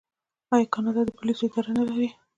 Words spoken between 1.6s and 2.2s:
نلري؟